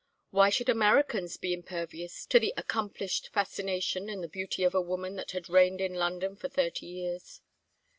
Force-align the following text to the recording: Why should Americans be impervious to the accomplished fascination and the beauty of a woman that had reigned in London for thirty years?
Why 0.31 0.49
should 0.49 0.67
Americans 0.67 1.37
be 1.37 1.53
impervious 1.53 2.25
to 2.25 2.39
the 2.39 2.55
accomplished 2.57 3.27
fascination 3.27 4.09
and 4.09 4.23
the 4.23 4.27
beauty 4.27 4.63
of 4.63 4.73
a 4.73 4.81
woman 4.81 5.15
that 5.17 5.29
had 5.29 5.47
reigned 5.47 5.79
in 5.79 5.93
London 5.93 6.35
for 6.35 6.49
thirty 6.49 6.87
years? 6.87 7.39